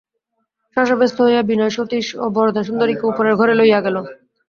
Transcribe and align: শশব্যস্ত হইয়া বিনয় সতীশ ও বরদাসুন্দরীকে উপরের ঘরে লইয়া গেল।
শশব্যস্ত 0.77 1.17
হইয়া 1.25 1.41
বিনয় 1.49 1.73
সতীশ 1.75 2.07
ও 2.15 2.25
বরদাসুন্দরীকে 2.35 3.03
উপরের 3.11 3.35
ঘরে 3.39 3.53
লইয়া 3.59 3.79
গেল। 3.85 3.95